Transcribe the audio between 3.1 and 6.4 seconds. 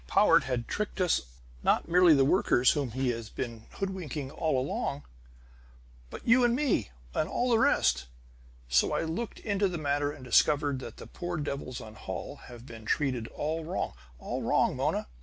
been hoodwinking all along, but